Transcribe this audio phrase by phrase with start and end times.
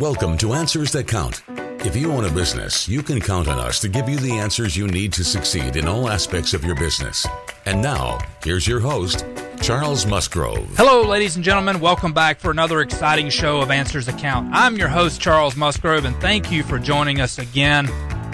[0.00, 1.42] Welcome to Answers That Count.
[1.84, 4.74] If you own a business, you can count on us to give you the answers
[4.74, 7.26] you need to succeed in all aspects of your business.
[7.66, 9.26] And now, here's your host,
[9.60, 10.74] Charles Musgrove.
[10.78, 11.80] Hello, ladies and gentlemen.
[11.80, 14.48] Welcome back for another exciting show of Answers That Count.
[14.54, 17.86] I'm your host, Charles Musgrove, and thank you for joining us again.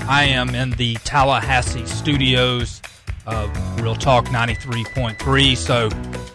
[0.09, 2.81] I am in the Tallahassee studios
[3.27, 3.51] of
[3.83, 5.57] Real Talk 93.3.
[5.57, 5.89] So,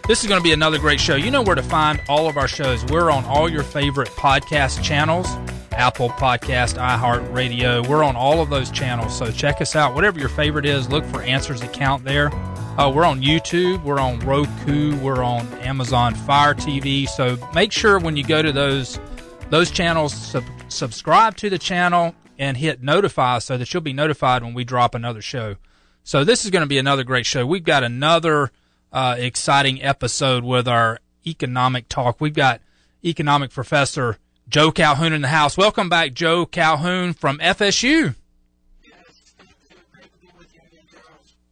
[0.06, 1.14] this is going to be another great show.
[1.14, 2.84] You know where to find all of our shows.
[2.86, 5.26] We're on all your favorite podcast channels
[5.72, 7.86] Apple Podcast, iHeartRadio.
[7.86, 9.16] We're on all of those channels.
[9.16, 9.94] So, check us out.
[9.94, 12.30] Whatever your favorite is, look for Answers Account there.
[12.78, 17.08] Uh, we're on YouTube, we're on Roku, we're on Amazon Fire TV.
[17.08, 19.00] So, make sure when you go to those
[19.48, 24.42] those channels, sub- subscribe to the channel and hit notify so that you'll be notified
[24.42, 25.56] when we drop another show.
[26.04, 27.46] So this is going to be another great show.
[27.46, 28.50] We've got another
[28.92, 32.20] uh, exciting episode with our economic talk.
[32.20, 32.60] We've got
[33.04, 34.18] economic professor
[34.48, 35.56] Joe Calhoun in the house.
[35.56, 38.14] Welcome back, Joe Calhoun from FSU.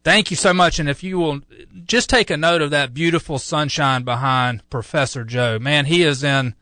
[0.03, 0.79] Thank you so much.
[0.79, 1.41] And if you will
[1.85, 6.55] just take a note of that beautiful sunshine behind Professor Joe, man, he is in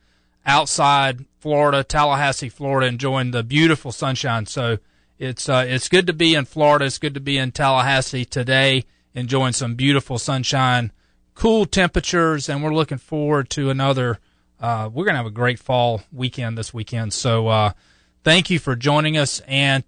[0.44, 4.46] outside Florida, Tallahassee, Florida, enjoying the beautiful sunshine.
[4.46, 4.78] So
[5.18, 6.84] it's uh, it's good to be in Florida.
[6.84, 10.92] It's good to be in Tallahassee today, enjoying some beautiful sunshine,
[11.34, 14.18] cool temperatures, and we're looking forward to another.
[14.60, 17.12] Uh, we're gonna have a great fall weekend this weekend.
[17.12, 17.72] So uh,
[18.24, 19.40] thank you for joining us.
[19.46, 19.84] And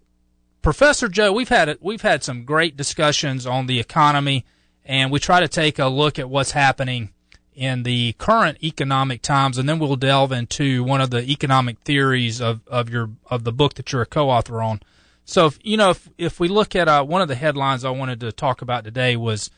[0.63, 4.45] Professor Joe, we've had we've had some great discussions on the economy,
[4.85, 7.11] and we try to take a look at what's happening
[7.55, 12.41] in the current economic times, and then we'll delve into one of the economic theories
[12.41, 14.81] of, of your of the book that you're a co-author on.
[15.25, 17.91] So, if, you know, if if we look at uh, one of the headlines I
[17.91, 19.51] wanted to talk about today was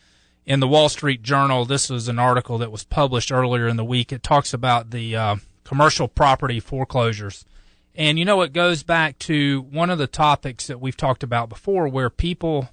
[0.47, 1.65] in the Wall Street Journal.
[1.65, 4.13] This was an article that was published earlier in the week.
[4.13, 7.45] It talks about the uh, commercial property foreclosures,
[7.95, 11.49] and you know, it goes back to one of the topics that we've talked about
[11.49, 12.69] before, where people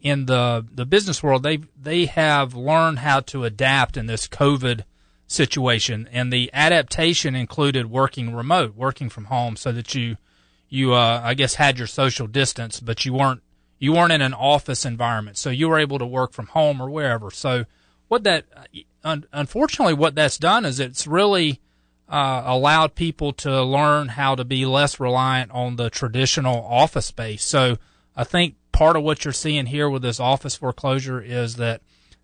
[0.00, 4.84] in the the business world they they have learned how to adapt in this COVID
[5.26, 10.18] situation, and the adaptation included working remote, working from home, so that you
[10.74, 13.42] you uh, I guess had your social distance, but you weren't
[13.78, 16.90] you weren't in an office environment, so you were able to work from home or
[16.90, 17.30] wherever.
[17.30, 17.64] So
[18.08, 18.44] what that
[19.04, 21.60] un- unfortunately what that's done is it's really
[22.08, 27.44] uh, allowed people to learn how to be less reliant on the traditional office space.
[27.44, 27.76] So
[28.16, 31.82] I think part of what you're seeing here with this office foreclosure is that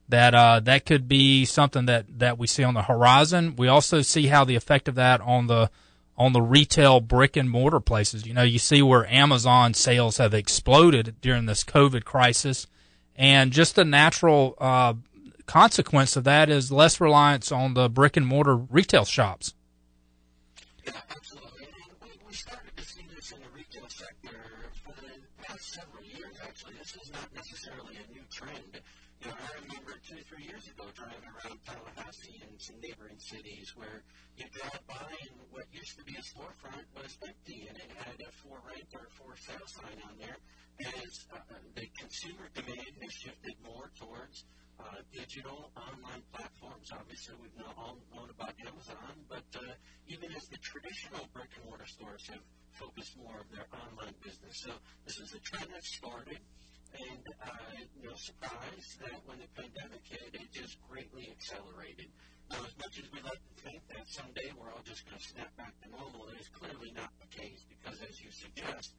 [0.09, 3.55] that uh, that could be something that that we see on the horizon.
[3.57, 5.71] We also see how the effect of that on the
[6.21, 8.27] on the retail brick and mortar places.
[8.27, 12.67] You know, you see where Amazon sales have exploded during this COVID crisis,
[13.17, 14.93] and just the natural uh,
[15.47, 19.55] consequence of that is less reliance on the brick and mortar retail shops.
[20.85, 21.65] Yeah, absolutely.
[21.65, 24.45] And we, we started to see this in the retail sector
[24.85, 26.75] for the past several years, actually.
[26.79, 28.83] This is not necessarily a new trend.
[29.25, 33.73] You know, I remember two, three years ago driving around Tallahassee and some neighboring cities
[33.75, 34.05] where
[34.41, 38.17] you drive by and what used to be a storefront was empty and it had
[38.27, 39.37] a for rent or for
[40.05, 40.37] on there.
[40.81, 41.39] As uh,
[41.75, 44.45] the consumer demand has shifted more towards
[44.81, 46.89] uh, digital online platforms.
[46.93, 49.77] Obviously, we've now all known about Amazon, but uh,
[50.09, 52.41] even as the traditional brick and mortar stores have
[52.73, 54.65] focused more of their online business.
[54.65, 54.73] So
[55.05, 56.41] this is a trend that started,
[56.97, 62.09] and uh, no surprise that when the pandemic hit, it just greatly accelerated.
[62.49, 65.29] Now, as much as we like to think that someday we're all just going to
[65.29, 68.97] snap back to normal, that is clearly not the case because, as you suggest,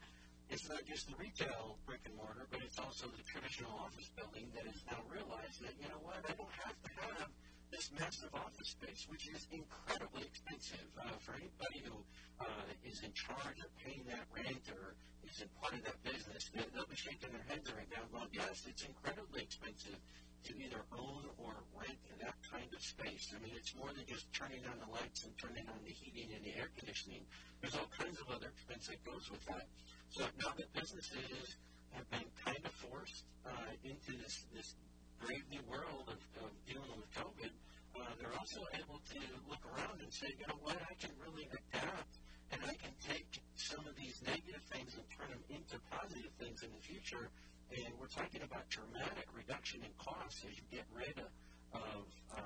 [0.51, 4.51] it's not just the retail brick and mortar, but it's also the traditional office building
[4.51, 7.31] that has now realized that, you know what, I don't have to have
[7.71, 12.03] this massive office space, which is incredibly expensive uh, for anybody who
[12.43, 16.51] uh, is in charge of paying that rent or is in part of that business.
[16.51, 20.03] They'll be shaking their heads right now, going, yes, it's incredibly expensive
[20.45, 23.33] to either own or rent that kind of space.
[23.33, 26.29] I mean, it's more than just turning on the lights and turning on the heating
[26.33, 27.25] and the air conditioning.
[27.61, 29.65] There's all kinds of other expense that goes with that.
[30.09, 31.57] So now that businesses
[31.97, 34.77] have been kind of forced uh, into this, this
[35.17, 37.53] brave new world of, of dealing with COVID,
[37.97, 41.49] uh, they're also able to look around and say, you know what, I can really
[41.51, 42.21] adapt
[42.53, 46.63] and I can take some of these negative things and turn them into positive things
[46.63, 47.31] in the future.
[47.71, 49.30] And we're talking about dramatic
[49.71, 52.39] reduction in costs as you get rid of, of uh,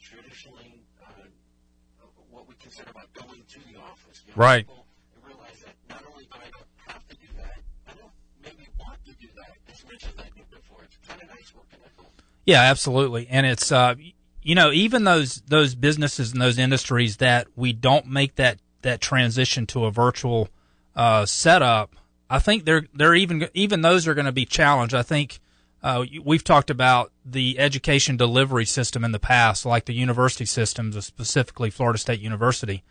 [0.00, 4.22] traditionally uh, what we consider about going to the office.
[4.26, 4.66] You know, right.
[5.24, 6.48] Realize that not only do I
[12.44, 13.28] Yeah, absolutely.
[13.28, 13.94] And it's uh,
[14.42, 19.02] you know even those those businesses and those industries that we don't make that that
[19.02, 20.48] transition to a virtual
[20.96, 21.94] uh, setup,
[22.30, 24.94] I think they're they're even even those are going to be challenged.
[24.94, 25.40] I think
[25.82, 31.04] uh, we've talked about the education delivery system in the past, like the university systems,
[31.04, 32.82] specifically Florida State University.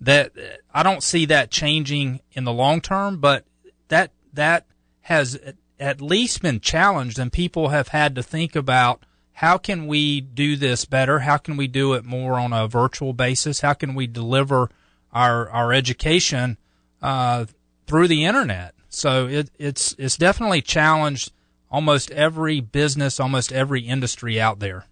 [0.00, 0.32] That
[0.72, 3.44] I don't see that changing in the long term, but
[3.88, 4.66] that that
[5.02, 5.38] has
[5.80, 9.02] at least been challenged, and people have had to think about
[9.32, 11.20] how can we do this better?
[11.20, 13.60] How can we do it more on a virtual basis?
[13.60, 14.70] How can we deliver
[15.12, 16.58] our our education
[17.00, 17.46] uh,
[17.86, 18.74] through the internet?
[18.88, 21.32] So it, it's it's definitely challenged
[21.70, 24.86] almost every business, almost every industry out there.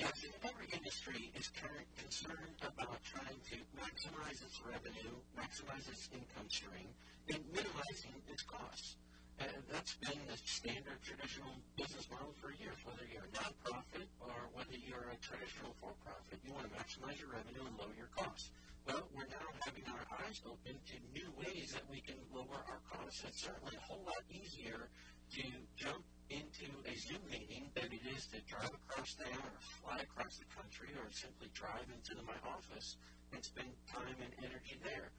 [0.00, 1.50] Every industry is
[1.96, 6.88] concerned about trying to maximize its revenue, maximize its income stream,
[7.28, 8.96] and minimizing its costs.
[9.38, 14.74] That's been the standard traditional business model for years, whether you're a nonprofit or whether
[14.74, 16.40] you're a traditional for-profit.
[16.42, 18.50] You want to maximize your revenue and lower your costs.
[18.86, 22.80] Well, we're now having our eyes open to new ways that we can lower our
[22.90, 23.22] costs.
[23.28, 24.88] It's certainly a whole lot easier
[25.34, 25.42] to
[25.76, 30.38] jump into a Zoom meeting than it is to drive across town or fly across
[30.38, 32.96] the country or simply drive into my office
[33.32, 35.10] and spend time and energy there.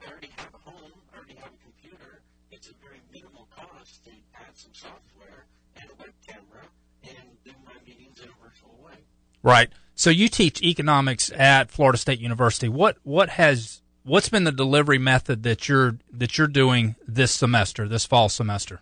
[0.00, 2.22] I already have a home, I already have a computer.
[2.50, 5.46] It's a very minimal cost to add some software
[5.76, 6.64] and a web camera
[7.02, 9.04] and do my meetings in a virtual way.
[9.42, 9.70] Right.
[9.94, 12.68] So you teach economics at Florida State University.
[12.68, 17.86] What what has what's been the delivery method that you're that you're doing this semester,
[17.86, 18.80] this fall semester?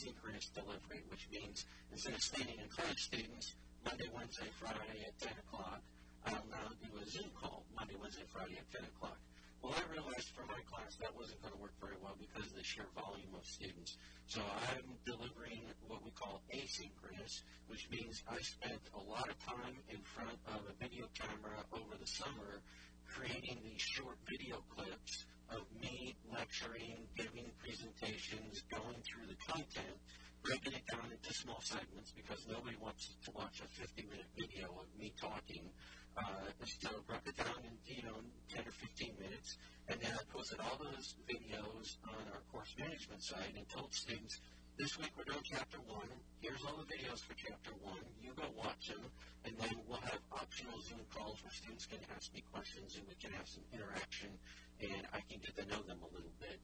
[0.00, 3.52] Delivery, which means instead of standing in front students
[3.84, 5.80] Monday, Wednesday, Friday at 10 o'clock,
[6.24, 9.16] I'll now do a Zoom call Monday, Wednesday, Friday at 10 o'clock.
[9.60, 12.56] Well, I realized for my class that wasn't going to work very well because of
[12.56, 13.96] the sheer volume of students.
[14.26, 19.76] So I'm delivering what we call asynchronous, which means I spent a lot of time
[19.92, 22.64] in front of a video camera over the summer
[23.04, 29.98] creating these short video clips of me lecturing, giving presentations, going through the content
[30.42, 34.72] breaking it down into small segments because nobody wants to watch a 50 minute video
[34.80, 35.68] of me talking.
[36.16, 38.18] Uh, so broke it down in, you know,
[38.50, 39.56] 10 or 15 minutes,
[39.88, 44.40] and then I posted all those videos on our course management site and told students,
[44.76, 46.08] this week we're doing chapter one.
[46.40, 48.02] Here's all the videos for chapter one.
[48.20, 49.06] You go watch them,
[49.44, 53.14] and then we'll have optional Zoom calls where students can ask me questions and we
[53.14, 54.34] can have some interaction,
[54.82, 56.58] and I can get to know them a little bit.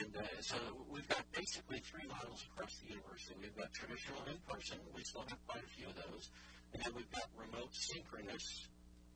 [0.00, 0.56] And uh, so
[0.88, 3.34] we've got basically three models across the university.
[3.40, 4.78] We've got traditional in-person.
[4.94, 6.30] We still have quite a few of those.
[6.74, 8.68] And then we've got remote synchronous,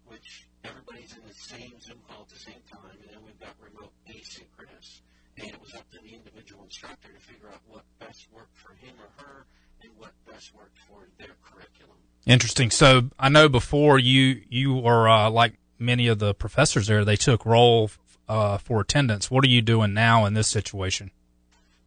[0.07, 2.97] which everybody's in the same Zoom call at the same time.
[3.05, 5.05] And then we've got remote asynchronous.
[5.39, 8.73] And it was up to the individual instructor to figure out what best worked for
[8.75, 9.47] him or her
[9.83, 11.97] and what best worked for their curriculum.
[12.27, 12.71] Interesting.
[12.71, 17.17] So I know before you you were uh, like many of the professors there, they
[17.17, 17.91] took roll
[18.29, 19.31] uh, for attendance.
[19.31, 21.11] What are you doing now in this situation?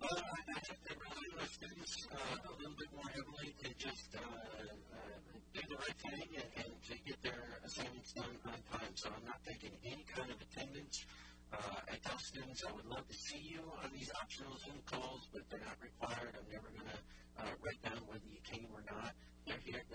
[0.01, 4.11] Well, I think they probably lift things uh, a little bit more heavily to just
[4.11, 6.27] do the right thing
[6.57, 8.93] and, to get their assignments done on time.
[8.95, 11.05] So I'm not taking any kind of attendance.
[11.53, 15.43] I tell students I would love to see you on these optional Zoom calls, but
[15.49, 16.35] they're not required.
[16.35, 16.99] I'm never going to
[17.63, 19.13] write down whether you came or not.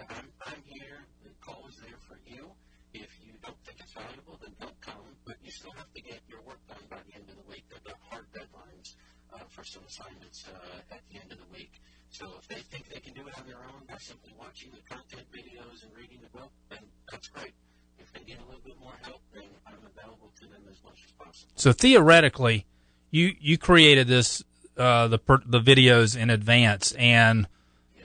[0.09, 1.05] I'm, I'm here.
[1.23, 2.51] The call is there for you.
[2.93, 5.07] If you don't think it's valuable, then don't come.
[5.25, 7.65] But you still have to get your work done by the end of the week.
[7.71, 8.95] They've got hard deadlines
[9.33, 11.81] uh, for some assignments uh, at the end of the week.
[12.11, 14.83] So if they think they can do it on their own by simply watching the
[14.93, 16.81] content videos and reading the book, then
[17.11, 17.53] that's great.
[17.99, 21.05] If they need a little bit more help, then I'm available to them as much
[21.05, 21.53] as possible.
[21.55, 22.67] So theoretically,
[23.11, 24.43] you you created this
[24.77, 27.47] uh, the the videos in advance and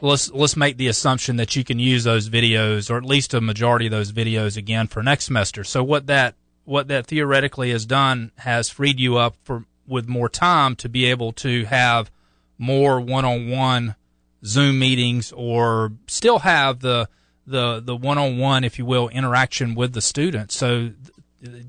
[0.05, 3.41] let's let's make the assumption that you can use those videos or at least a
[3.41, 5.63] majority of those videos again for next semester.
[5.63, 10.29] So what that what that theoretically has done has freed you up for with more
[10.29, 12.09] time to be able to have
[12.57, 13.95] more one-on-one
[14.43, 17.09] Zoom meetings or still have the
[17.45, 20.55] the the one-on-one if you will interaction with the students.
[20.55, 20.91] So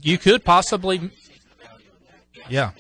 [0.03, 1.11] you could possibly
[2.49, 2.71] yeah.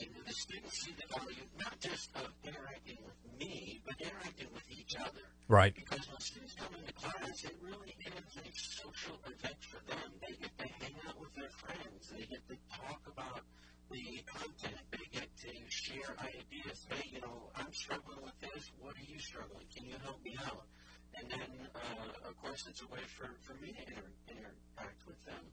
[5.48, 5.74] Right.
[5.74, 10.10] Because when students come into class, it really is a social event for them.
[10.20, 12.10] They get to hang out with their friends.
[12.10, 13.42] They get to talk about
[13.90, 14.82] the content.
[14.90, 16.86] They get to share ideas.
[16.90, 18.72] Hey, you know, I'm struggling with this.
[18.80, 19.66] What are you struggling?
[19.74, 20.66] Can you help me out?
[21.14, 25.24] And then, uh, of course, it's a way for, for me to inter- interact with
[25.24, 25.46] them.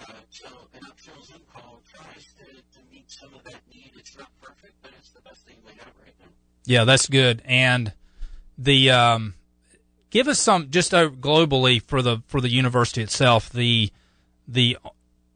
[0.00, 3.92] Uh, so an optional Zoom call tries to, to meet some of that need.
[3.96, 6.32] It's not perfect, but it's the best thing we have right right now.
[6.64, 7.42] Yeah, that's good.
[7.44, 7.92] And
[8.56, 9.34] the um,
[10.10, 13.90] give us some just uh, globally for the for the university itself the
[14.46, 14.76] the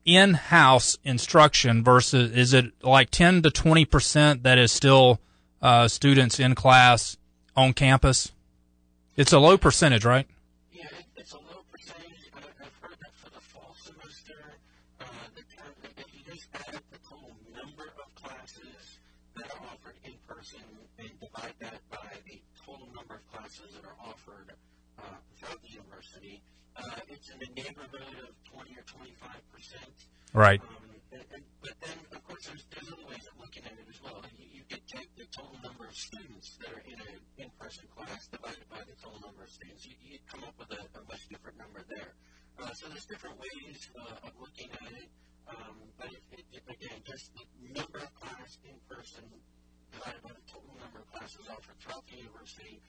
[0.05, 5.21] in-house instruction versus is it like 10 to 20 percent that is still
[5.61, 7.17] uh, students in class
[7.57, 8.33] on campus?
[9.17, 10.27] It's a low percentage, right?
[10.73, 12.31] Yeah, it, it's a low percentage.
[12.33, 14.35] I, I've heard that for the fall semester,
[15.01, 18.99] uh, the term, the total number of classes
[19.39, 20.61] that are offered in person
[20.99, 24.51] and divide that by the total number of classes that are offered
[24.99, 25.03] uh,
[25.39, 26.43] throughout the university,
[26.75, 29.95] uh, it's in the neighborhood of 20 or 25 percent.
[30.35, 30.61] Right.
[30.61, 33.89] Um, and, and, but then, of course, there's, there's other ways of looking at it
[33.89, 34.21] as well.
[34.37, 38.29] You, you could take the total number of students that are in an in-person class
[38.29, 39.87] divided by the total number of students.
[39.87, 42.13] You, you come up with a, a much different number there.
[42.59, 45.09] Uh, so there's different ways uh, of looking at it.
[45.49, 49.25] Um, but it, it, it, again, just the number of class in person
[49.93, 52.81] divided by the total number of classes offered throughout the university,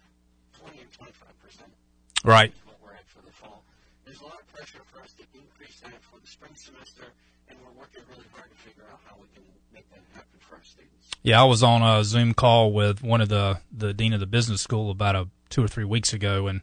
[0.60, 1.72] 20 or 25 percent
[2.24, 2.51] Right.
[2.51, 3.63] is what we're at for the fall.
[4.06, 7.06] There's a lot of pressure for us to increase that for the spring semester,
[7.48, 10.56] and we're working really hard to figure out how we can make that happen for
[10.56, 11.08] our students.
[11.24, 14.25] Yeah, I was on a Zoom call with one of the the dean of the
[14.28, 16.62] business school about a two or three weeks ago, and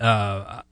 [0.00, 0.62] uh,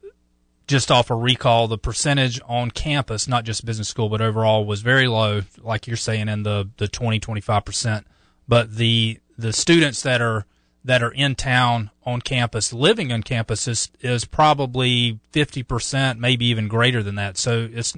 [0.73, 4.81] just off a recall, the percentage on campus, not just business school, but overall, was
[4.81, 8.07] very low, like you're saying, in the the 20 25 percent.
[8.49, 10.47] But the the students that are
[10.83, 16.47] that are in town on campus, living on campus, is is probably 50 percent, maybe
[16.47, 17.37] even greater than that.
[17.37, 17.95] So it's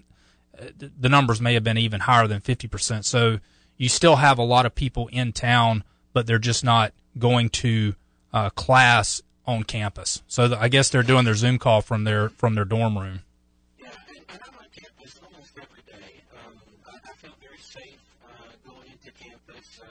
[0.79, 3.05] the numbers may have been even higher than 50%.
[3.05, 3.39] So
[3.77, 7.95] you still have a lot of people in town, but they're just not going to
[8.33, 10.23] uh, class on campus.
[10.29, 13.21] So I guess they're doing their Zoom call from their from their dorm room.
[13.79, 13.89] Yeah,
[14.31, 16.23] I'm on campus almost every day.
[16.33, 19.87] Um, I, feel very safe uh, going into campus, uh,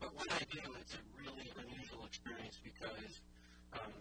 [0.00, 3.20] but when I do, it's a really unusual experience because
[3.74, 3.92] um,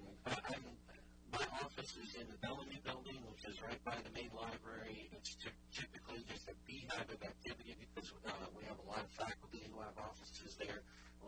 [1.32, 5.10] my office is in the Bellamy building, which is right by the main library.
[5.14, 9.12] It's ty- typically just a beehive of activity because uh, we have a lot of
[9.14, 10.82] faculty who have offices there,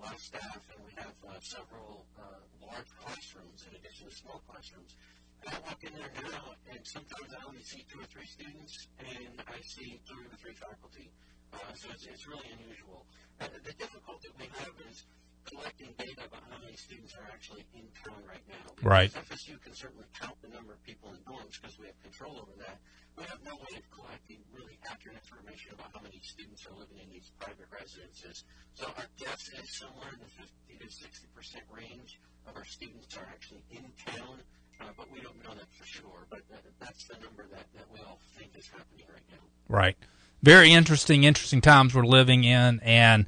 [0.04, 4.96] of staff, and we have uh, several uh, large classrooms in addition to small classrooms.
[5.44, 8.88] And I walk in there now, and sometimes I only see two or three students,
[9.00, 11.12] and I see two or three faculty.
[11.54, 13.06] Uh, so it's, it's really unusual.
[13.40, 15.04] Uh, the difficulty we have is
[15.46, 18.66] collecting data about how many students are actually in town right now.
[18.76, 19.10] Because Right.
[19.14, 22.54] FSU can certainly count the number of people in dorms because we have control over
[22.60, 22.80] that.
[23.18, 27.00] We have no way of collecting really accurate information about how many students are living
[27.00, 28.44] in these private residences.
[28.74, 30.32] So our guess is somewhere in the
[30.76, 34.40] 50 to 60 percent range of our students are actually in town,
[34.82, 36.28] uh, but we don't know that for sure.
[36.30, 39.44] But uh, that's the number that, that we all think is happening right now.
[39.70, 39.96] Right.
[40.44, 43.26] Very interesting, interesting times we're living in, and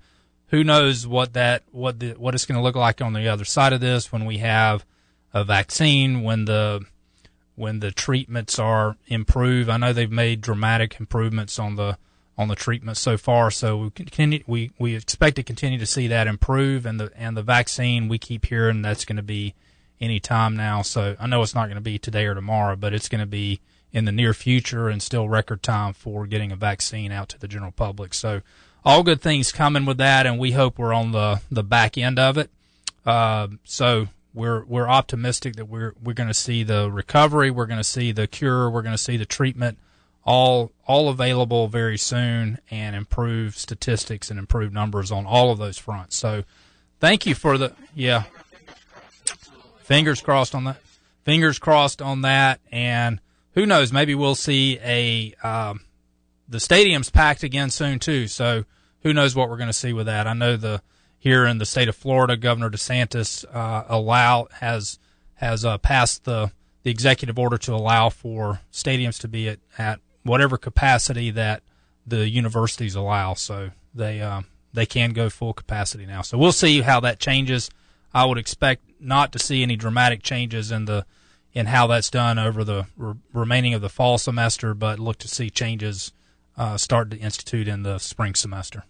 [0.48, 3.46] who knows what that what the what it's going to look like on the other
[3.46, 4.86] side of this when we have
[5.34, 6.86] a vaccine, when the
[7.56, 9.70] when the treatments are improved.
[9.70, 11.98] I know they've made dramatic improvements on the
[12.38, 16.08] on the treatment so far, so we continue we we expect to continue to see
[16.08, 19.54] that improve, and the and the vaccine we keep hearing that's going to be
[20.00, 20.82] any time now.
[20.82, 23.26] So I know it's not going to be today or tomorrow, but it's going to
[23.26, 23.60] be
[23.92, 27.48] in the near future and still record time for getting a vaccine out to the
[27.48, 28.14] general public.
[28.14, 28.42] So
[28.88, 32.18] all good things coming with that, and we hope we're on the the back end
[32.18, 32.50] of it.
[33.06, 37.80] Uh, so we're we're optimistic that we're we're going to see the recovery, we're going
[37.80, 39.78] to see the cure, we're going to see the treatment,
[40.24, 45.78] all all available very soon, and improve statistics and improve numbers on all of those
[45.78, 46.16] fronts.
[46.16, 46.46] So
[47.02, 48.24] thank you for the yeah.
[49.80, 50.78] Fingers crossed on that.
[51.26, 53.20] Fingers crossed on that, and
[53.54, 53.92] who knows?
[53.92, 55.82] Maybe we'll see a um,
[56.48, 58.28] the stadium's packed again soon too.
[58.28, 58.64] So
[59.02, 60.28] who knows what we're going to see with that?
[60.28, 60.82] I know the
[61.20, 65.00] here in the state of Florida, Governor DeSantis uh, allow has
[65.36, 66.52] has uh, passed the
[66.84, 71.62] the executive order to allow for stadiums to be at, at whatever capacity that
[72.06, 73.34] the universities allow.
[73.34, 76.22] So they uh, they can go full capacity now.
[76.22, 77.70] So we'll see how that changes.
[78.14, 81.06] I would expect not to see any dramatic changes in the
[81.54, 85.28] in how that's done over the re- remaining of the fall semester, but look to
[85.28, 86.12] see changes
[86.58, 88.86] uh, start to institute in the spring semester.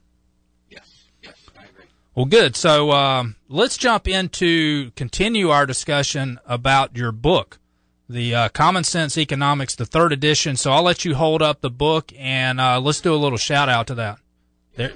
[0.70, 1.86] Yes, yes, I agree.
[2.16, 2.56] Well, good.
[2.56, 7.60] So um, let's jump into continue our discussion about your book,
[8.08, 10.56] the uh, Common Sense Economics, the third edition.
[10.56, 13.70] So I'll let you hold up the book and uh, let's do a little shout
[13.70, 14.20] out to that.
[14.76, 14.94] There.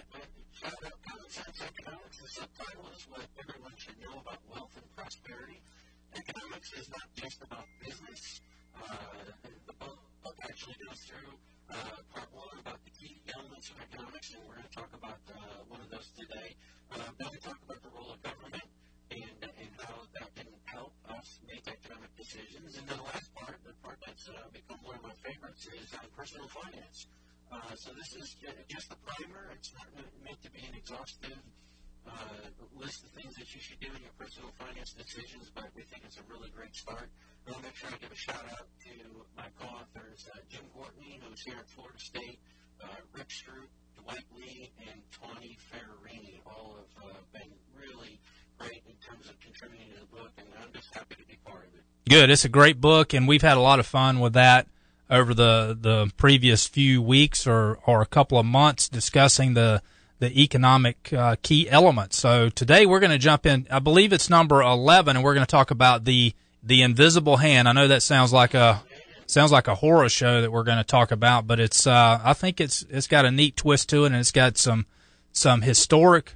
[22.72, 25.92] And then the last part, the part that's uh, become one of my favorites, is
[25.92, 27.08] uh, personal finance.
[27.52, 28.40] Uh, so this is
[28.72, 29.52] just a primer.
[29.52, 29.92] It's not
[30.24, 31.36] meant to be an exhaustive
[32.08, 32.48] uh,
[32.80, 36.08] list of things that you should do in your personal finance decisions, but we think
[36.08, 37.12] it's a really great start.
[37.44, 38.96] I want to make sure I give a shout out to
[39.36, 42.40] my co-authors, uh, Jim Gwartney, who's here at Florida State,
[42.80, 43.68] uh, Rick Stroup,
[44.00, 46.40] Dwight Lee, and Tawni Ferrarini.
[46.48, 48.16] All have been really–
[52.10, 52.30] Good.
[52.30, 54.68] It's a great book, and we've had a lot of fun with that
[55.10, 59.82] over the the previous few weeks or or a couple of months discussing the
[60.20, 62.18] the economic uh, key elements.
[62.18, 63.66] So today we're going to jump in.
[63.72, 67.68] I believe it's number eleven, and we're going to talk about the the invisible hand.
[67.68, 68.84] I know that sounds like a
[69.26, 72.34] sounds like a horror show that we're going to talk about, but it's uh, I
[72.34, 74.86] think it's it's got a neat twist to it, and it's got some
[75.32, 76.36] some historic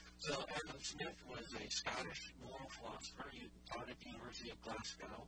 [0.21, 3.25] So Adam Smith was a Scottish moral philosopher.
[3.31, 5.25] He taught at the University of Glasgow,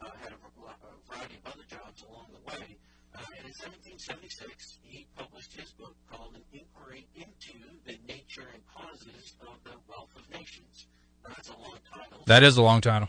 [0.00, 2.74] uh, had a, a variety of other jobs along the way.
[3.14, 7.54] Uh, and in 1776, he published his book called An Inquiry into
[7.86, 10.88] the Nature and Causes of the Wealth of Nations.
[11.22, 12.22] Now, that's a long title.
[12.26, 13.08] That is a long title.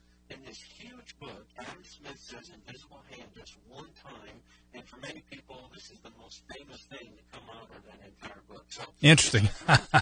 [0.31, 4.39] In this huge book, Adam Smith says invisible hand just one time,
[4.73, 7.99] and for many people, this is the most famous thing to come out of that
[7.99, 8.63] entire book.
[8.69, 9.49] So, Interesting.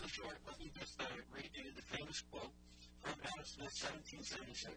[0.06, 2.54] short, let me just uh, read you the famous quote
[3.02, 4.70] from Adam Smith, 1776.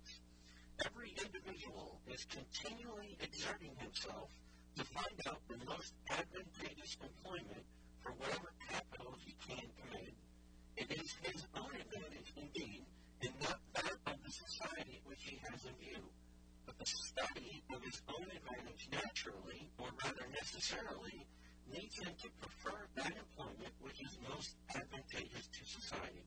[0.89, 4.33] Every individual is continually exerting himself
[4.77, 7.65] to find out the most advantageous employment
[8.01, 10.17] for whatever capital he can command.
[10.81, 12.89] It is his own advantage, indeed,
[13.21, 13.61] and not
[14.33, 16.01] society which he has in view.
[16.67, 21.27] But the study of his own advantage naturally, or rather necessarily,
[21.69, 26.25] leads him to prefer that employment which is most advantageous to society.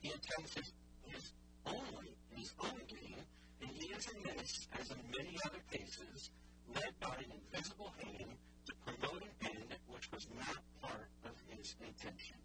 [0.00, 0.72] He intends his,
[1.06, 1.32] his
[1.66, 3.16] only his own gain,
[3.60, 6.30] and he is in this, as in many other cases,
[6.74, 8.30] led by an invisible hand
[8.66, 12.36] to promote an end which was not part of his intention.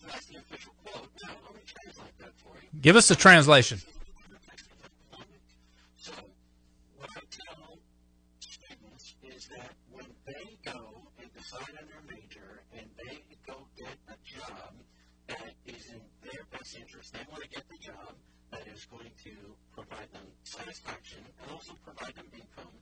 [0.00, 1.08] So that's the official quote.
[1.24, 2.68] Now, let me translate that for you.
[2.80, 3.80] Give us the translation.
[16.66, 18.14] Their best interest, they want to get the job
[18.50, 19.34] that is going to
[19.74, 22.74] provide them satisfaction and also provide them income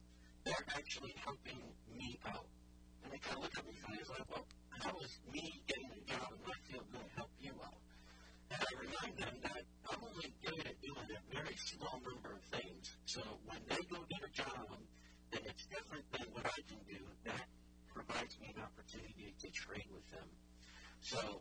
[0.45, 1.57] they're actually helping
[1.97, 2.45] me out.
[3.03, 3.73] And they kind of look at me.
[3.97, 4.45] It's like, well,
[4.77, 7.81] how is me getting a job in my field going to help you out?
[8.53, 12.45] And I remind them that I'm only good at doing a very small number of
[12.53, 12.93] things.
[13.09, 14.69] So when they go get a job,
[15.33, 17.01] then it's different than what I can do.
[17.25, 17.49] That
[17.89, 20.29] provides me an opportunity to trade with them.
[21.01, 21.41] So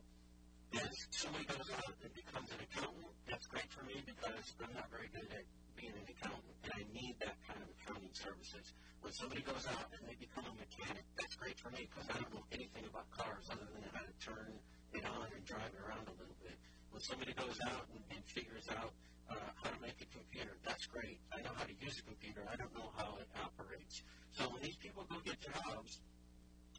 [0.74, 4.88] if somebody goes out and becomes an accountant, that's great for me because I'm not
[4.88, 5.44] very good at
[5.76, 8.72] being an accountant, and I need that kind of accounting services
[9.04, 12.24] when somebody goes out and they become a mechanic, that's great for me because I
[12.24, 14.48] don't know anything about cars other than how to turn
[14.96, 16.56] it on and drive it around a little bit.
[16.96, 18.96] When somebody goes out and, and figures out
[19.28, 21.20] uh, how to make a computer, that's great.
[21.36, 22.48] I know how to use a computer.
[22.48, 24.08] I don't know how it operates.
[24.40, 26.00] So when these people go get jobs,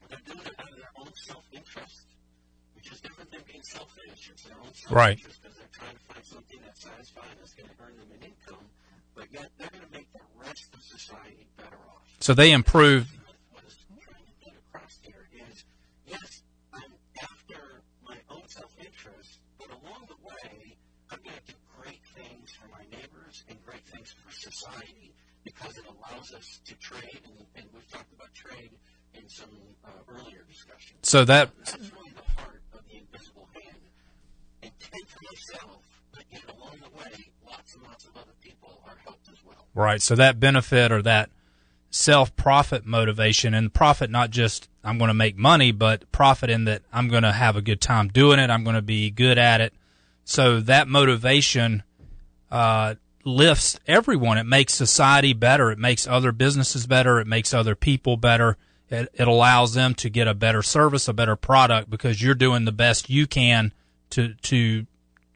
[0.08, 2.08] they're doing it out of their own self-interest,
[2.84, 4.28] which is different than being selfish.
[4.30, 5.16] It's their own self-interest right.
[5.16, 8.68] because they're trying to find something that's satisfying that's going to earn them an income
[9.14, 12.02] but yet they're going to make the rest of society better off.
[12.20, 13.06] So they improve.
[13.52, 15.64] What is trying to get across here is,
[16.06, 16.42] yes,
[16.72, 16.92] I'm
[17.22, 20.76] after my own self-interest, but along the way,
[21.10, 25.76] I'm going to do great things for my neighbors and great things for society because
[25.78, 28.70] it allows us to trade, and, and we've talked about trade
[29.14, 29.50] in some
[29.84, 30.98] uh, earlier discussions.
[31.02, 31.50] So that.
[39.74, 40.00] Right.
[40.00, 41.30] So that benefit or that
[41.90, 46.64] self profit motivation and profit not just I'm going to make money, but profit in
[46.64, 48.50] that I'm going to have a good time doing it.
[48.50, 49.72] I'm going to be good at it.
[50.24, 51.82] So that motivation
[52.50, 54.38] uh, lifts everyone.
[54.38, 55.70] It makes society better.
[55.70, 57.18] It makes other businesses better.
[57.18, 58.56] It makes other people better.
[58.90, 62.64] It, it allows them to get a better service, a better product because you're doing
[62.64, 63.72] the best you can
[64.10, 64.86] to to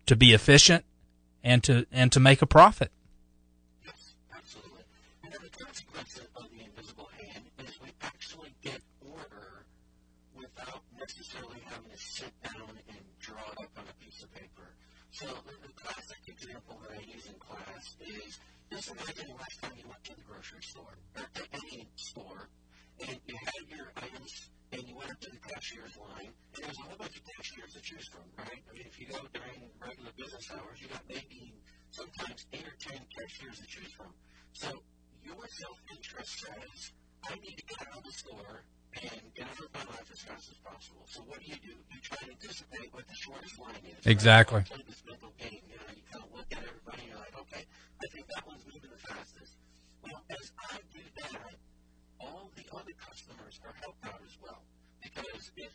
[0.06, 0.84] to be efficient
[1.42, 2.92] and to and to make a profit.
[3.84, 4.84] Yes, absolutely.
[5.24, 9.64] And then the consequence of the invisible hand is we actually get order
[10.36, 14.70] without necessarily having to sit down and draw it up on a piece of paper.
[15.10, 17.96] So the, the classic example that I use in class
[18.78, 21.88] is just imagine the last time you went to the grocery store or to any
[21.96, 22.46] store
[23.02, 26.78] and you had your items and you went up to the cashier's line and there's
[26.78, 28.62] a whole bunch of cashiers to choose from, right?
[28.62, 31.58] I mean, if you go during regular business hours, you got maybe
[31.90, 34.14] sometimes eight or ten cashiers to choose from.
[34.52, 34.70] So
[35.26, 36.78] your self-interest says,
[37.26, 38.62] I need to get out of the store
[38.96, 41.04] and get of my life as fast as possible.
[41.06, 41.74] So what do you do?
[41.92, 44.06] You try to anticipate what the shortest line is.
[44.06, 44.60] Exactly.
[44.64, 44.86] Right?
[44.86, 47.64] This mental game, you know, you kind of look at everybody and you're like, okay,
[48.02, 49.54] I think that one's moving the fastest.
[50.02, 51.54] Well, as I do that,
[52.20, 54.62] all the other customers are helped out as well.
[55.02, 55.72] Because if,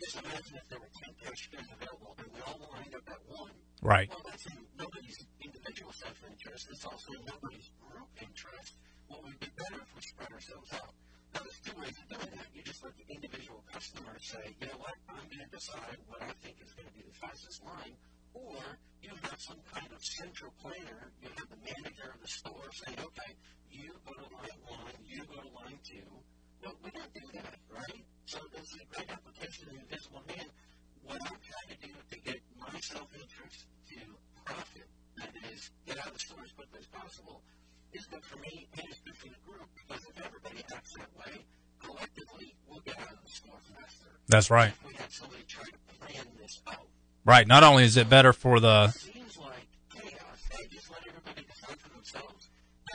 [0.00, 3.52] just imagine if there were 10 cashiers available and we all lined up at one,
[3.82, 4.08] Right.
[4.08, 6.68] well, that's in nobody's individual self-interest.
[6.72, 8.80] It's also in nobody's group interest.
[9.06, 10.94] What would be better if we spread ourselves out?
[11.34, 12.48] There's two ways of doing that.
[12.54, 16.22] You just let the individual customer say, you know what, I'm going to decide what
[16.22, 17.98] I think is going to be the fastest line.
[18.34, 18.62] Or
[19.02, 21.10] you have some kind of central planner.
[21.22, 23.30] You have the manager of the store saying, okay,
[23.70, 26.06] you go to line one, you go to line two.
[26.62, 28.02] Well, we don't do that, right?
[28.26, 30.50] So this is a great application of invisible hand.
[31.04, 33.98] What I'm trying to do to get my self-interest to
[34.46, 37.42] profit, that is, get out of the store as quickly as possible,
[37.92, 39.68] is good for me and it's good for the group.
[39.76, 41.44] Because if everybody acts that way,
[41.78, 43.84] collectively, we'll get out of the store faster.
[43.84, 43.84] That's right.
[43.84, 44.23] If we had somebody try to plan
[46.38, 46.86] this out,
[47.24, 47.46] Right.
[47.46, 48.94] Not only is it better for the
[49.40, 50.40] like chaos.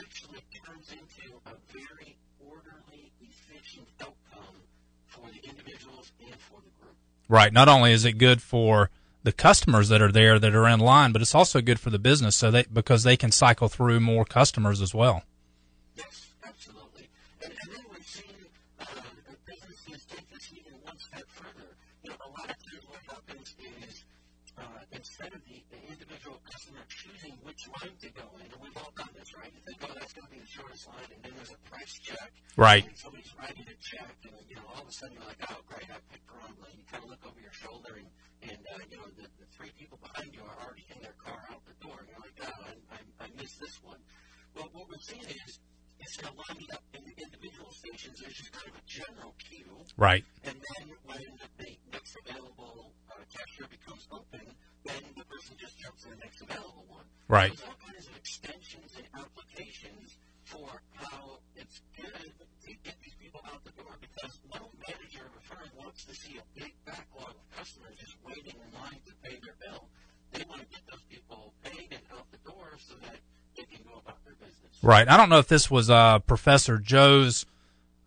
[0.00, 4.54] Actually turns into a very orderly, efficient outcome
[5.06, 6.96] for the individuals and for the group.
[7.28, 8.90] right, not only is it good for
[9.22, 11.98] the customers that are there that are in line, but it's also good for the
[11.98, 15.22] business so they because they can cycle through more customers as well.
[15.96, 17.08] Yes, absolutely.
[17.42, 18.24] And, and then we've seen
[18.80, 18.84] uh,
[19.46, 21.76] businesses take this even one step further.
[22.02, 23.54] You know, a lot of times what happens
[23.86, 24.04] is
[25.00, 28.92] instead of the, the individual customer choosing which line to go in, and we've all
[29.00, 29.48] done this, right?
[29.48, 31.96] You think, oh, that's going to be the shortest line, and then there's a price
[32.04, 32.28] check.
[32.60, 32.84] Right.
[32.84, 35.64] And somebody's writing a check, and you know, all of a sudden you're like, oh,
[35.72, 36.76] great, I picked the wrong line.
[36.76, 38.12] You kind of look over your shoulder, and,
[38.44, 41.40] and uh, you know, the, the three people behind you are already in their car
[41.48, 44.04] out the door, and you're like, oh, I, I, I missed this one.
[44.52, 45.64] Well, what we're seeing is
[46.00, 49.84] instead of lining up in the individual stations, there's just kind of a general queue.
[49.96, 50.24] Right.
[50.44, 51.24] And then when
[51.58, 54.44] the next available uh, cashier becomes open,
[54.84, 57.04] then the person just jumps to the next available one.
[57.28, 57.52] Right.
[57.52, 62.32] There's all kinds of extensions and applications for how it's good
[62.66, 66.14] to get these people out the door because no manager of a firm wants to
[66.14, 69.86] see a big backlog of customers just waiting in line to pay their bill.
[70.32, 73.18] They want to get those people paid and out the door so that
[73.56, 74.69] they can go about their business.
[74.82, 75.08] Right.
[75.08, 77.44] I don't know if this was uh, Professor Joe's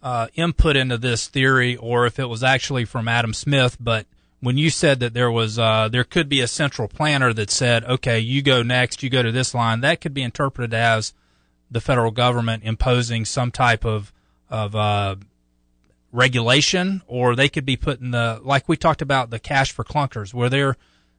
[0.02, 4.06] uh, input into this theory or if it was actually from Adam Smith, but
[4.42, 7.86] when you said that there was uh, there could be a central planner that said,
[7.86, 11.14] okay, you go next, you go to this line, that could be interpreted as
[11.72, 14.12] the federal government imposing some type of
[14.50, 15.16] of uh,
[16.12, 20.34] regulation, or they could be putting the like we talked about the cash for clunkers,
[20.34, 20.76] where they're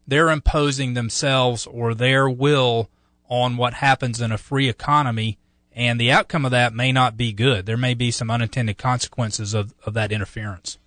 [0.07, 2.91] they're imposing themselves or their will
[3.29, 5.39] on what happens in a free economy,
[5.75, 7.67] and the outcome of that may not be good.
[7.67, 10.79] There may be some unintended consequences of, of that interference.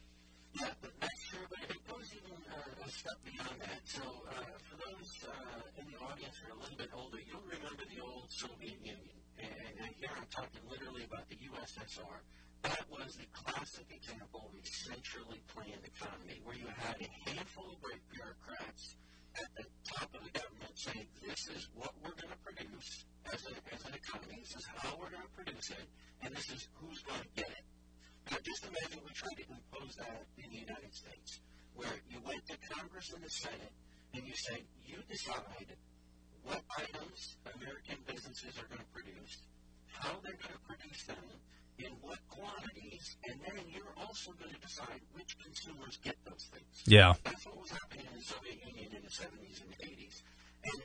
[46.88, 47.14] Yeah.
[47.26, 50.22] That's what was happening in the Soviet Union in the 70s and 80s.
[50.64, 50.82] And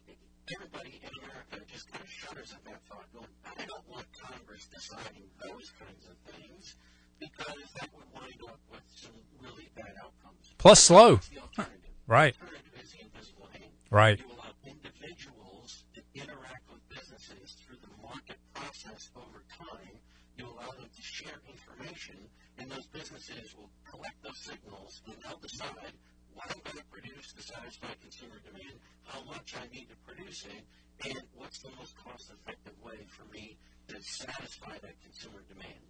[0.53, 3.07] everybody in America just kind of shudders at that thought,
[3.47, 6.75] I don't want Congress deciding those kinds of things
[7.21, 10.53] because that would wind up with some really bad outcomes.
[10.59, 11.21] Plus, slow.
[12.09, 12.35] Right.
[13.91, 14.21] Right.
[35.43, 35.83] Consumer demand.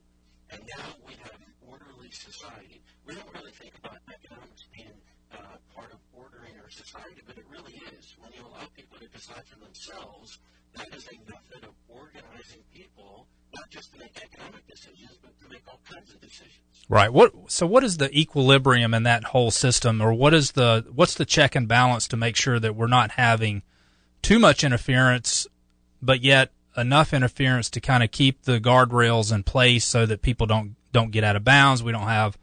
[0.50, 2.82] And now we have an orderly society.
[3.06, 4.92] We don't really think about economics being
[5.32, 5.36] uh,
[5.74, 8.16] part of ordering our society, but it really is.
[8.20, 10.38] When you allow people to decide for themselves,
[10.74, 15.48] that is a method of organizing people, not just to make economic decisions, but to
[15.48, 16.84] make all kinds of decisions.
[16.88, 17.12] Right.
[17.12, 17.32] What?
[17.48, 21.24] So, what is the equilibrium in that whole system, or what is the what's the
[21.24, 23.62] check and balance to make sure that we're not having
[24.20, 25.46] too much interference,
[26.02, 30.46] but yet enough interference to kind of keep the guardrails in place so that people
[30.46, 31.82] don't don't get out of bounds.
[31.82, 32.36] We don't have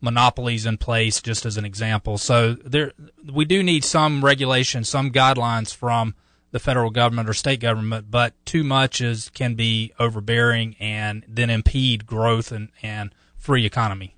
[0.00, 2.18] monopolies in place, just as an example.
[2.18, 2.92] So there,
[3.32, 6.14] we do need some regulation, some guidelines from
[6.50, 11.50] the federal government or state government, but too much is can be overbearing and then
[11.50, 14.14] impede growth and, and free economy.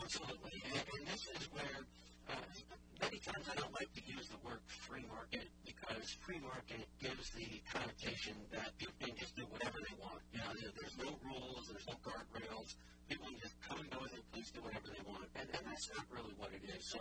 [0.00, 0.62] Absolutely.
[0.70, 1.64] And, and this is where
[2.30, 2.34] uh,
[3.00, 7.30] many times I don't like to use the word free market because free market gives
[7.30, 10.20] the connotation that people can just do whatever they want.
[10.32, 12.74] You know, there, there's no rules, there's no guardrails.
[13.08, 15.26] People can just come and go as they please, do whatever they want.
[15.34, 16.82] And, and that's not really what it is.
[16.90, 16.98] So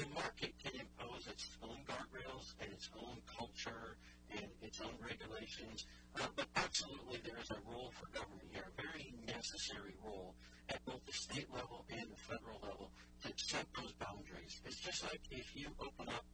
[0.00, 4.00] the market can impose its own guardrails and its own culture
[4.32, 5.84] and its own regulations.
[6.16, 10.34] Uh, but absolutely there is a role for government here, a very necessary role
[10.70, 12.88] at both the state level and the federal level
[13.20, 14.56] to set those boundaries.
[14.64, 16.24] It's just like if you open up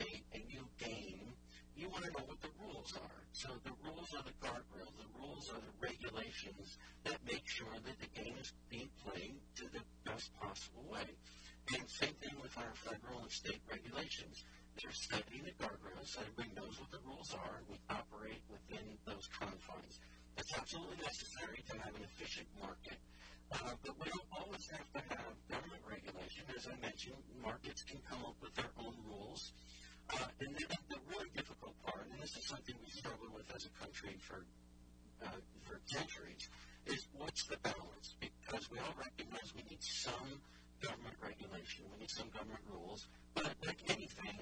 [0.00, 1.33] a, a new game,
[1.84, 3.20] you want to know what the rules are.
[3.36, 7.96] So the rules are the guardrails, the rules are the regulations that make sure that
[8.00, 11.04] the game is being played to the best possible way.
[11.76, 14.48] And same thing with our federal and state regulations.
[14.80, 18.96] They're setting the guardrails so everybody knows what the rules are and we operate within
[19.04, 20.00] those confines.
[20.40, 22.96] It's absolutely necessary to have an efficient market.
[23.52, 26.48] Uh, but we don't always have to have government regulation.
[26.48, 29.52] As I mentioned, markets can come up with their own rules.
[30.12, 33.64] Uh, and then the really difficult part, and this is something we struggle with as
[33.66, 34.44] a country for
[35.24, 35.28] uh,
[35.64, 36.48] for centuries,
[36.86, 38.14] is what's the balance?
[38.20, 40.40] Because we all recognize we need some
[40.82, 44.38] government regulation, we need some government rules, but like anything,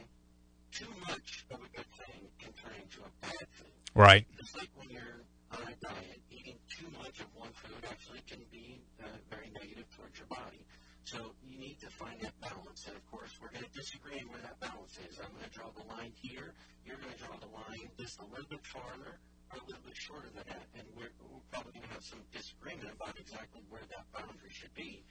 [0.73, 3.73] too much of a good thing can turn into a bad thing.
[3.95, 4.27] Right.
[4.41, 5.23] It's like when you're
[5.53, 9.87] on a diet, eating too much of one food actually can be uh, very negative
[9.95, 10.65] towards your body.
[11.05, 12.87] So you need to find that balance.
[12.87, 15.19] And of course, we're going to disagree on where that balance is.
[15.19, 16.55] I'm going to draw the line here.
[16.87, 19.19] You're going to draw the line just a little bit farther
[19.51, 20.67] or a little bit shorter than that.
[20.79, 24.73] And we're, we're probably going to have some disagreement about exactly where that boundary should
[24.75, 25.03] be.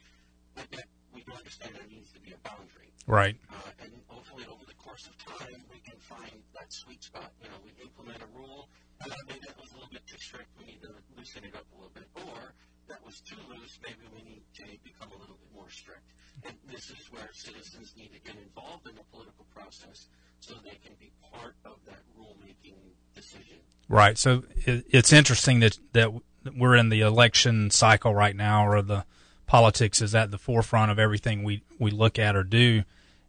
[0.56, 2.92] But yet, we do understand there needs to be a boundary.
[3.06, 3.36] Right.
[3.52, 7.32] Uh, and hopefully, over the course of time, we can find that sweet spot.
[7.40, 8.68] You know, we implement a rule,
[9.00, 11.64] uh, maybe that was a little bit too strict, we need to loosen it up
[11.72, 12.08] a little bit.
[12.28, 12.54] Or
[12.88, 16.02] that was too loose, maybe we need to become a little bit more strict.
[16.44, 20.08] And this is where citizens need to get involved in the political process
[20.40, 22.74] so they can be part of that rulemaking
[23.14, 23.58] decision.
[23.88, 24.18] Right.
[24.18, 26.10] So it's interesting that that
[26.56, 29.04] we're in the election cycle right now, or the
[29.46, 32.82] politics is at the forefront of everything we we look at or do,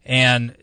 [0.05, 0.55] and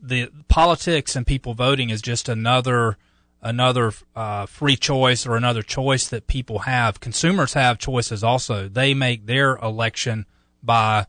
[0.00, 2.96] the politics and people voting is just another
[3.42, 7.00] another uh, free choice or another choice that people have.
[7.00, 8.68] Consumers have choices also.
[8.68, 10.26] They make their election
[10.62, 11.06] by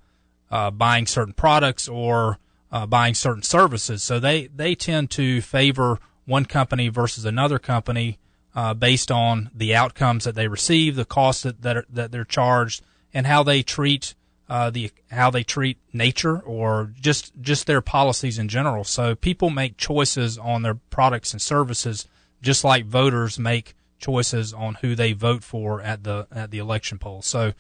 [0.49, 2.39] uh, buying certain products or
[2.71, 4.01] uh, buying certain services.
[4.01, 8.17] So they, they tend to favor one company versus another company
[8.55, 12.83] uh, based on the outcomes that they receive, the costs that that, that they're charged,
[13.13, 14.13] and how they treat
[14.47, 18.83] uh, the how they treat nature or just just their policies in general.
[18.83, 22.07] So people make choices on their products and services
[22.43, 26.99] just like voters make choices on who they vote for at the at the election
[26.99, 27.25] polls.
[27.25, 27.53] So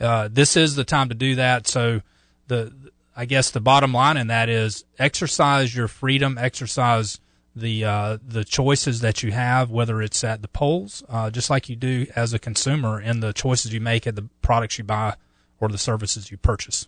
[0.00, 1.66] uh, this is the time to do that.
[1.66, 2.02] So
[2.46, 2.72] the
[3.16, 7.18] I guess the bottom line in that is exercise your freedom, exercise
[7.56, 11.70] the uh, the choices that you have, whether it's at the polls, uh, just like
[11.70, 15.16] you do as a consumer, in the choices you make at the products you buy
[15.58, 16.86] or the services you purchase.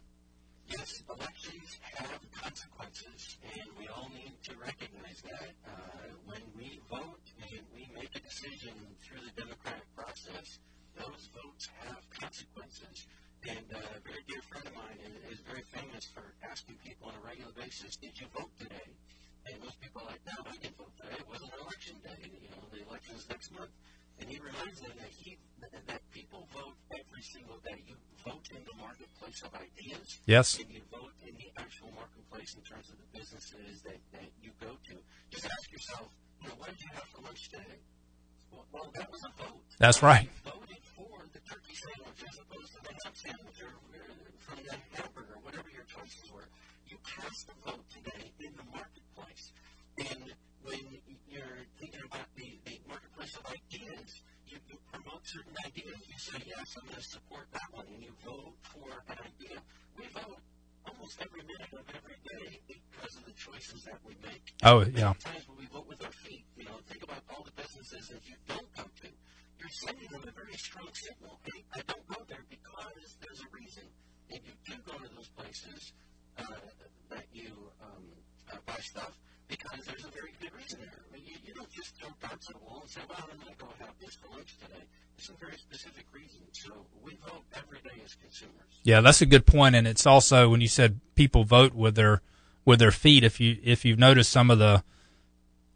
[0.68, 5.48] Yes, elections have consequences, and we all need to recognize that.
[5.66, 5.70] Uh,
[6.26, 10.58] when we vote and we make a decision through the democratic process,
[10.98, 13.06] those votes have consequences.
[13.48, 17.08] And uh, a very dear friend of mine is, is very famous for asking people
[17.08, 18.92] on a regular basis, "Did you vote today?"
[19.48, 21.16] And most people are like, "No, I didn't vote today.
[21.16, 22.20] It wasn't election day.
[22.28, 23.72] You know, the election is next month."
[24.20, 27.80] And he reminds them that he that, people vote every single day.
[27.86, 30.58] You vote in the marketplace of ideas Yes.
[30.58, 34.28] and you vote in the actual marketplace marketplace in terms of the businesses that, that
[34.42, 34.94] you go to.
[35.30, 36.08] Just ask yourself,
[36.42, 37.80] you know, what did you have for lunch today?
[39.78, 40.28] That's right.
[40.44, 43.70] Voted for the turkey sandwich as opposed to the ham sandwich or
[44.42, 46.48] from the hamburger, whatever your choices were.
[46.88, 49.52] You cast a vote today in the marketplace.
[49.98, 50.82] And when
[51.30, 56.00] you're thinking about the, the marketplace of ideas, you, you promote certain ideas.
[56.08, 59.62] You say, yes, I'm going to support that one, and you vote for an idea.
[59.96, 60.42] We vote
[60.98, 64.42] almost every minute of every day because of the choices that we make.
[64.64, 65.14] Oh, yeah.
[65.22, 68.26] Times when we vote with our feet, you know, think about all the businesses that
[68.26, 69.08] you don't go to.
[69.58, 71.38] You're sending them a very strong signal.
[71.44, 73.84] Hey, I don't go there because there's a reason.
[74.30, 75.92] And you do go to those places
[76.38, 76.42] uh,
[77.10, 78.04] that you um,
[78.50, 79.14] uh, buy stuff
[79.48, 80.92] because there's a very good reason there.
[81.10, 83.38] I mean, you, you don't just throw darts at a wall and say, well, I'm
[83.38, 84.84] going to go have this for lunch today.
[85.16, 86.44] There's some very specific reasons.
[86.52, 88.54] So we vote every day as consumers.
[88.84, 92.22] Yeah, that's a good point, and it's also when you said people vote with their
[92.64, 93.24] with their feet.
[93.24, 94.82] If you if you've noticed some of the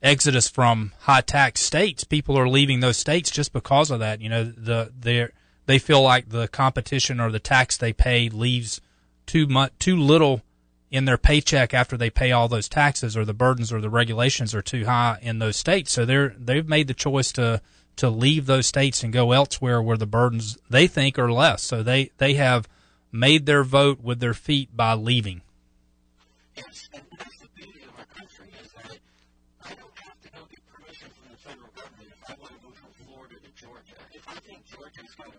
[0.03, 4.21] exodus from high tax states, people are leaving those states just because of that.
[4.21, 5.29] You know, the they
[5.67, 8.81] they feel like the competition or the tax they pay leaves
[9.27, 10.43] too much too little
[10.93, 14.55] in their paycheck after they pay all those taxes or the burdens or the regulations
[14.55, 15.91] are too high in those states.
[15.91, 17.63] So they're they've made the choice to
[17.97, 21.63] to leave those states and go elsewhere where the burdens they think are less.
[21.63, 22.69] So they they have
[23.11, 25.41] made their vote with their feet by leaving.
[26.57, 27.01] Is to
[35.17, 35.33] from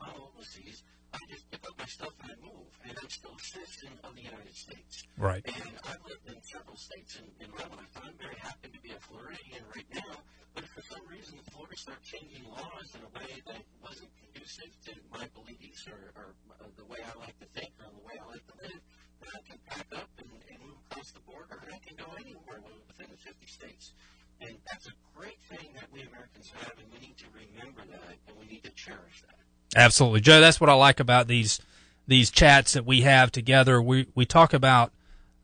[0.00, 0.82] policies,
[1.14, 4.14] I just pick up my stuff and I move, and I'm still a citizen of
[4.14, 5.04] the United States.
[5.16, 5.40] Right.
[5.46, 8.12] And I've lived in several states in, in my lifetime.
[8.12, 10.20] I'm very happy to be a Floridian right now.
[10.54, 14.12] But if for some reason the Florida starts changing laws in a way that wasn't
[14.20, 16.28] conducive to my beliefs or, or
[16.60, 18.82] uh, the way I like to think or the way I like to live,
[19.24, 22.08] then I can pack up and, and move across the border and I can go
[22.20, 23.96] anywhere within the 50 states.
[24.44, 28.14] And that's a great thing that we Americans have, and we need to remember that
[28.28, 29.47] and we need to cherish that.
[29.76, 30.40] Absolutely, Joe.
[30.40, 31.60] That's what I like about these
[32.06, 33.80] these chats that we have together.
[33.82, 34.92] We we talk about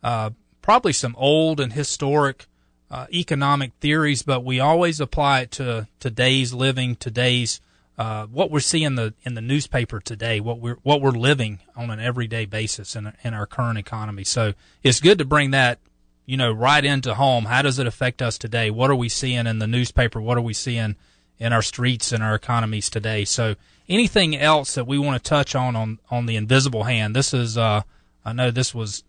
[0.02, 0.30] uh,
[0.62, 2.46] probably some old and historic
[2.90, 7.60] uh, economic theories, but we always apply it to today's living, today's
[7.98, 11.60] uh, what we're seeing in the in the newspaper today, what we're what we're living
[11.76, 14.24] on an everyday basis in in our current economy.
[14.24, 15.78] So it's good to bring that,
[16.24, 17.44] you know, right into home.
[17.44, 18.70] How does it affect us today?
[18.70, 20.20] What are we seeing in the newspaper?
[20.20, 20.96] What are we seeing
[21.38, 23.24] in our streets and our economies today?
[23.24, 23.54] So
[23.88, 27.14] anything else that we want to touch on on on the invisible hand?
[27.14, 27.82] This is uh,
[28.24, 29.04] I know this was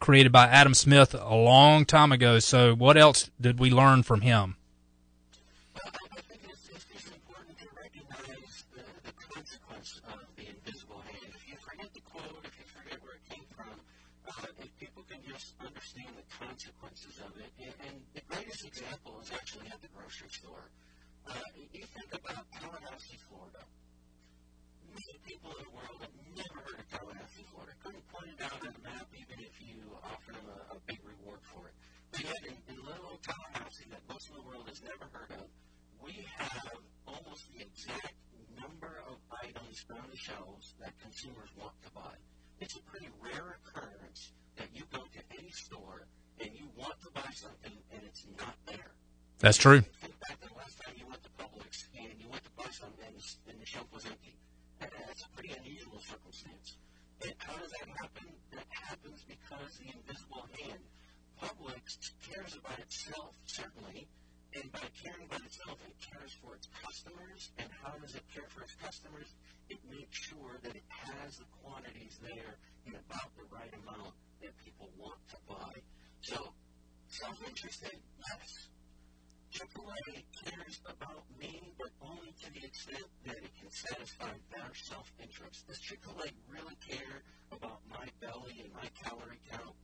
[0.00, 2.40] created by Adam Smith a long time ago.
[2.40, 4.56] So what else did we learn from him?
[5.74, 10.50] Well, I, I think it's, it's just important to recognize the, the consequence of the
[10.50, 11.30] invisible hand.
[11.30, 13.78] If you forget the quote, if you forget where it came from,
[14.26, 17.50] uh, if people can just understand the consequences of it.
[17.62, 20.66] And, and the greatest example is actually at the grocery store.
[21.30, 21.38] Uh,
[21.70, 23.62] you think about Tallahassee, Florida.
[24.90, 27.70] Many people in the world have never heard of Tallahassee, Florida.
[28.42, 30.98] Couldn't point it out on a map even if you offered them a, a big
[31.06, 31.74] reward for it.
[32.10, 35.30] But yet, in, in little old Tallahassee, that most of the world has never heard
[35.38, 35.46] of,
[36.02, 36.74] we have
[37.06, 38.18] almost the exact
[38.58, 42.14] number of items on the shelves that consumers want to buy.
[42.58, 46.06] It's a pretty rare occurrence that you go to any store
[46.40, 48.90] and you want to buy something and it's not there.
[49.38, 49.80] That's true.
[50.02, 52.70] Think back to the last time you went to Publix and you went to buy
[52.70, 54.34] something and the, and the shelf was empty.
[54.80, 56.76] That, that's a pretty unusual circumstance.
[57.24, 58.26] And how does that happen?
[58.52, 60.82] That happens because the invisible hand.
[61.40, 64.06] Publix cares about itself, certainly,
[64.54, 67.50] and by caring about itself, it cares for its customers.
[67.58, 69.34] And how does it care for its customers?
[69.68, 74.52] It makes sure that it has the quantities there in about the right amount that
[74.64, 75.72] people want to buy.
[76.20, 76.52] So,
[77.08, 78.71] self-interested, yes.
[79.52, 85.68] Chick-fil-A cares about me, but only to the extent that it can satisfy their self-interest.
[85.68, 87.20] Does Chick-fil-A really care
[87.52, 89.76] about my belly and my calorie count?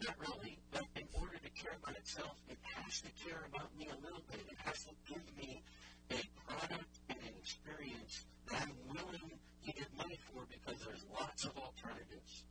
[0.00, 3.92] Not really, but in order to care about itself, it has to care about me
[3.92, 4.40] a little bit.
[4.48, 5.62] It has to give me
[6.10, 11.44] a product and an experience that I'm willing to give money for because there's lots
[11.44, 12.44] of alternatives.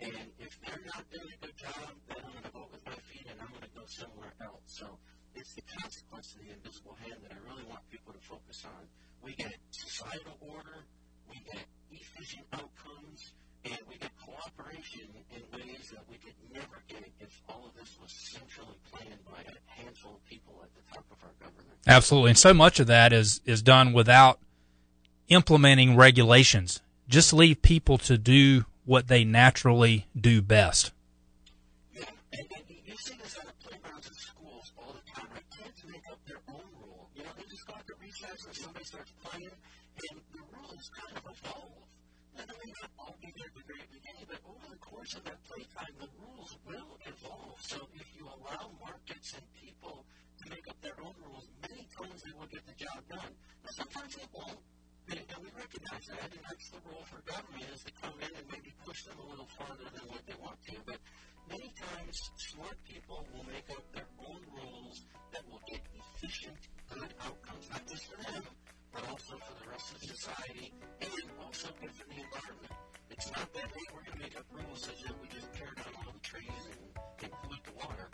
[0.00, 2.96] And if they're not doing a good job, then I'm going to vote with my
[3.04, 4.64] feet and I'm going to go somewhere else.
[4.64, 4.96] So
[5.36, 8.86] it's the consequence of the invisible hand that I really want people to focus on.
[9.22, 10.84] We get societal order,
[11.28, 13.32] we get efficient outcomes,
[13.64, 17.96] and we get cooperation in ways that we could never get if all of this
[18.00, 21.76] was centrally planned by a handful of people at the top of our government.
[21.86, 24.38] Absolutely, and so much of that is is done without
[25.28, 26.80] implementing regulations.
[27.08, 30.92] Just leave people to do what they naturally do best.
[31.92, 35.42] Yes, And, and you see this on the playgrounds of schools all the time, right?
[35.58, 37.08] Kids make up their own rule.
[37.14, 39.50] You know, they just go out to recess and somebody starts playing,
[40.10, 40.20] and
[40.92, 41.88] kind of evolve.
[42.36, 45.16] Now, they may not all be there at the very beginning, but over the course
[45.16, 47.58] of that playtime, the rules will evolve.
[47.64, 52.20] So if you allow markets and people to make up their own rules, many times
[52.22, 53.32] they will get the job done.
[53.64, 54.60] Now, sometimes they won't.
[55.08, 58.32] And, and we recognize that, and that's the role for government is to come in
[58.36, 60.74] and maybe push them a little farther than what they want to.
[60.84, 60.98] But
[61.48, 62.16] many times,
[62.52, 66.58] smart people will make up their own rules that will get efficient,
[66.90, 68.42] good outcomes, not just for them,
[68.96, 71.10] but also for the rest of society, and
[71.44, 72.72] also good for the environment.
[73.10, 75.68] It's not that, hey, we're going to make up rules such that we just tear
[75.76, 76.80] down all the trees and,
[77.22, 78.08] and pollute the water.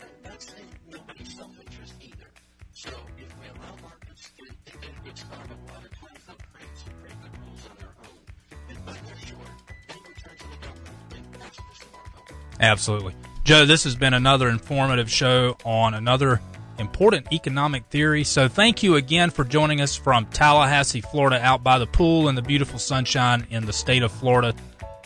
[0.00, 2.28] And that's in nobody's self-interest either.
[2.72, 6.76] So if we allow markets to, to get a good start, of times they'll create
[6.76, 8.20] some rules on their own.
[8.68, 9.56] And when they're short,
[9.88, 12.62] they return to the government, and that's the.
[12.64, 13.14] Absolutely.
[13.44, 16.40] Joe, this has been another informative show on another
[16.78, 18.24] important economic theory.
[18.24, 22.34] So thank you again for joining us from Tallahassee, Florida, out by the pool in
[22.34, 24.54] the beautiful sunshine in the state of Florida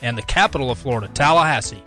[0.02, 1.82] and the capital of Florida, Tallahassee.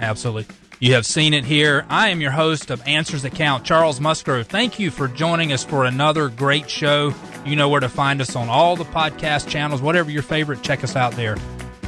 [0.00, 0.46] Absolutely.
[0.78, 1.84] You have seen it here.
[1.90, 4.46] I am your host of Answers That Count, Charles Musgrove.
[4.46, 7.14] Thank you for joining us for another great show.
[7.44, 10.84] You know where to find us on all the podcast channels, whatever your favorite, check
[10.84, 11.36] us out there.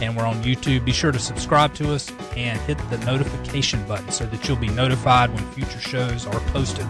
[0.01, 0.85] And we're on YouTube.
[0.85, 4.69] Be sure to subscribe to us and hit the notification button so that you'll be
[4.69, 6.87] notified when future shows are posted.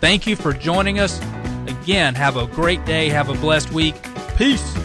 [0.00, 1.20] Thank you for joining us.
[1.66, 3.08] Again, have a great day.
[3.08, 3.96] Have a blessed week.
[4.36, 4.83] Peace.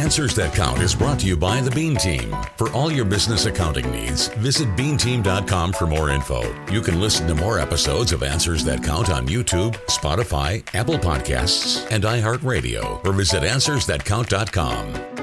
[0.00, 2.34] Answers That Count is brought to you by the Bean Team.
[2.56, 6.40] For all your business accounting needs, visit beanteam.com for more info.
[6.72, 11.86] You can listen to more episodes of Answers That Count on YouTube, Spotify, Apple Podcasts,
[11.90, 15.19] and iHeartRadio, or visit answersthatcount.com.